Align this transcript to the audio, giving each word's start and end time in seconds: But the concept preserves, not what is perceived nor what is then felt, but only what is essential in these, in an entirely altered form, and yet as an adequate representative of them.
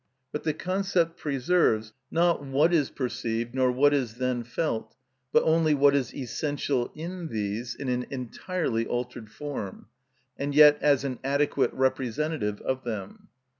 But 0.31 0.41
the 0.41 0.53
concept 0.55 1.17
preserves, 1.17 1.93
not 2.09 2.43
what 2.43 2.73
is 2.73 2.89
perceived 2.89 3.53
nor 3.53 3.71
what 3.71 3.93
is 3.93 4.15
then 4.15 4.43
felt, 4.43 4.95
but 5.31 5.43
only 5.43 5.75
what 5.75 5.93
is 5.95 6.11
essential 6.15 6.91
in 6.95 7.27
these, 7.27 7.75
in 7.75 7.87
an 7.87 8.07
entirely 8.09 8.87
altered 8.87 9.29
form, 9.31 9.89
and 10.39 10.55
yet 10.55 10.79
as 10.81 11.03
an 11.03 11.19
adequate 11.23 11.71
representative 11.71 12.61
of 12.61 12.83
them. 12.83 13.27